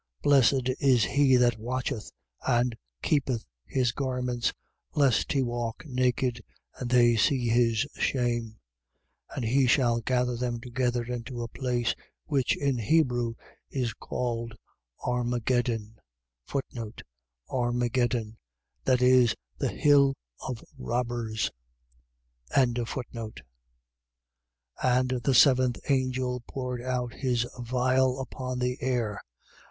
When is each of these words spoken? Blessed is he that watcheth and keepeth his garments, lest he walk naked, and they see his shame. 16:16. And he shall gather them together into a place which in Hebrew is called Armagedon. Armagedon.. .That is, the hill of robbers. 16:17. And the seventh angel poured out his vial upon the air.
Blessed 0.23 0.69
is 0.79 1.03
he 1.03 1.35
that 1.35 1.59
watcheth 1.59 2.11
and 2.47 2.75
keepeth 3.03 3.45
his 3.67 3.91
garments, 3.91 4.51
lest 4.95 5.31
he 5.33 5.43
walk 5.43 5.85
naked, 5.85 6.41
and 6.79 6.89
they 6.89 7.15
see 7.15 7.49
his 7.49 7.85
shame. 7.99 8.57
16:16. 9.33 9.35
And 9.35 9.45
he 9.45 9.67
shall 9.67 9.99
gather 9.99 10.35
them 10.35 10.59
together 10.59 11.03
into 11.03 11.43
a 11.43 11.47
place 11.47 11.93
which 12.25 12.57
in 12.57 12.79
Hebrew 12.79 13.35
is 13.69 13.93
called 13.93 14.55
Armagedon. 15.05 15.99
Armagedon.. 17.47 18.37
.That 18.85 19.03
is, 19.03 19.35
the 19.59 19.69
hill 19.69 20.15
of 20.47 20.63
robbers. 20.79 21.51
16:17. 22.55 23.37
And 24.87 25.09
the 25.23 25.35
seventh 25.35 25.77
angel 25.91 26.41
poured 26.47 26.81
out 26.81 27.13
his 27.13 27.45
vial 27.59 28.19
upon 28.19 28.57
the 28.57 28.79
air. 28.81 29.21